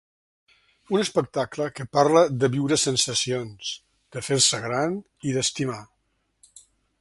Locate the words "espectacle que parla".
1.01-2.23